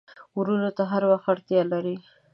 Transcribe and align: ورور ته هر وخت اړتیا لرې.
ورور 0.37 0.61
ته 0.77 0.83
هر 0.91 1.03
وخت 1.11 1.27
اړتیا 1.31 1.61
لرې. 1.71 1.95